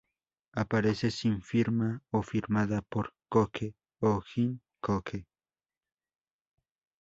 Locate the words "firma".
1.43-2.01